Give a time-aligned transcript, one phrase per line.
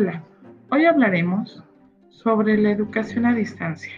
[0.00, 0.22] Hola,
[0.70, 1.64] hoy hablaremos
[2.08, 3.92] sobre la educación a distancia.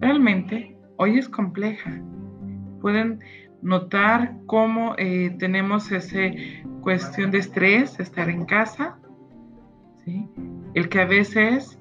[0.00, 1.92] Realmente, hoy es compleja.
[2.80, 3.20] Pueden
[3.62, 6.22] notar cómo eh, tenemos esa
[6.80, 8.98] cuestión de estrés, estar en casa,
[10.74, 11.78] el que a veces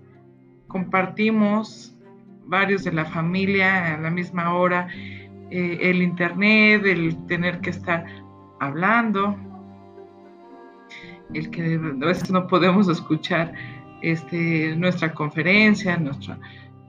[0.67, 1.97] compartimos
[2.45, 4.87] varios de la familia a la misma hora,
[5.49, 8.05] eh, el internet, el tener que estar
[8.59, 9.35] hablando,
[11.33, 13.53] el que a veces no podemos escuchar
[14.01, 16.37] este, nuestra conferencia, nuestro,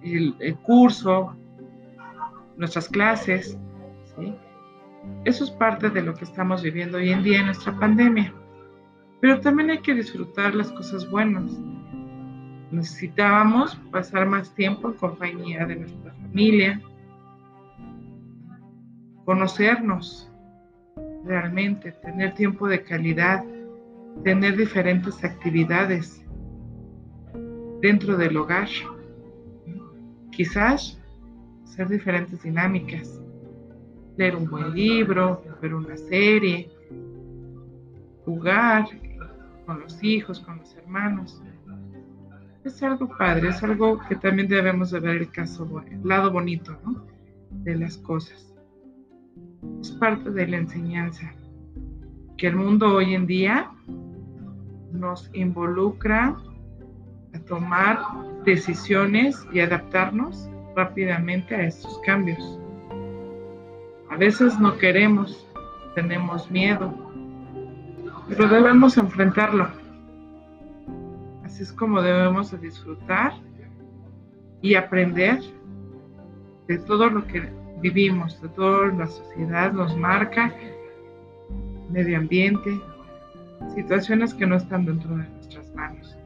[0.02, 1.34] el, curso,
[2.56, 3.58] nuestras clases.
[5.24, 8.32] Eso es parte de lo que estamos viviendo hoy en día en nuestra pandemia.
[9.20, 11.58] Pero también hay que disfrutar las cosas buenas.
[12.70, 16.80] Necesitábamos pasar más tiempo en compañía de nuestra familia,
[19.24, 20.30] conocernos
[21.24, 23.44] realmente, tener tiempo de calidad,
[24.24, 26.24] tener diferentes actividades
[27.80, 28.68] dentro del hogar.
[30.30, 31.00] Quizás
[31.64, 33.20] hacer diferentes dinámicas,
[34.16, 36.70] leer un buen libro, ver una serie,
[38.24, 38.86] jugar
[39.64, 41.42] con los hijos, con los hermanos.
[42.64, 46.76] Es algo padre, es algo que también debemos de ver el caso, el lado bonito
[47.50, 48.52] de las cosas.
[49.80, 51.32] Es parte de la enseñanza
[52.36, 53.70] que el mundo hoy en día
[54.98, 56.36] nos involucra
[57.34, 57.98] a tomar
[58.44, 62.58] decisiones y adaptarnos rápidamente a estos cambios.
[64.10, 65.46] A veces no queremos,
[65.94, 66.92] tenemos miedo,
[68.28, 69.68] pero debemos enfrentarlo.
[71.44, 73.32] Así es como debemos de disfrutar
[74.62, 75.40] y aprender
[76.68, 77.50] de todo lo que
[77.80, 80.52] vivimos, de toda la sociedad nos marca,
[81.90, 82.80] medio ambiente,
[83.76, 86.16] situaciones que no están dentro de nuestras manos.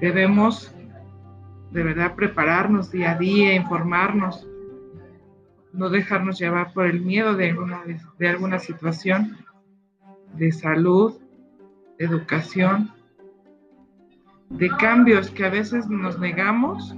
[0.00, 0.74] Debemos
[1.70, 4.48] de verdad prepararnos día a día, informarnos,
[5.72, 7.82] no dejarnos llevar por el miedo de alguna,
[8.18, 9.38] de alguna situación
[10.34, 11.14] de salud,
[11.98, 12.90] de educación,
[14.50, 16.96] de cambios que a veces nos negamos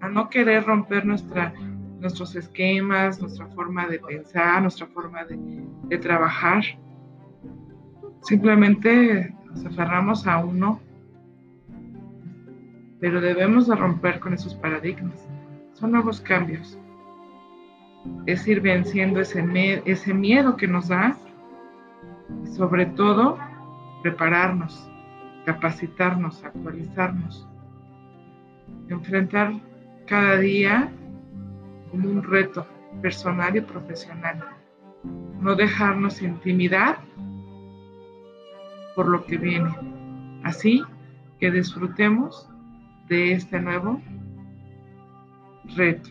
[0.00, 1.52] a no querer romper nuestra,
[2.00, 5.38] nuestros esquemas, nuestra forma de pensar, nuestra forma de,
[5.88, 6.62] de trabajar.
[8.24, 10.80] Simplemente nos aferramos a uno,
[12.98, 15.28] pero debemos de romper con esos paradigmas.
[15.74, 16.78] Son nuevos cambios.
[18.24, 21.14] Es ir venciendo ese, ese miedo que nos da
[22.42, 23.36] y sobre todo
[24.02, 24.90] prepararnos,
[25.44, 27.46] capacitarnos, actualizarnos,
[28.88, 29.52] enfrentar
[30.06, 30.90] cada día
[31.90, 32.66] como un reto
[33.02, 34.42] personal y profesional.
[35.42, 36.96] No dejarnos intimidar
[38.94, 39.74] por lo que viene.
[40.42, 40.82] Así
[41.40, 42.48] que disfrutemos
[43.08, 44.00] de este nuevo
[45.76, 46.10] reto.